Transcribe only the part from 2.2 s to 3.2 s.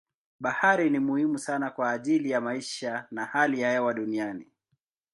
ya maisha